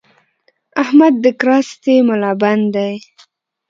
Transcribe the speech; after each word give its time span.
احمد 0.81 1.13
د 1.23 1.25
کراستې 1.39 1.95
ملابند 2.09 2.65
دی؛ 2.75 2.95